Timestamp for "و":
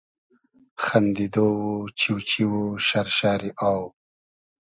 1.67-1.73, 2.61-2.63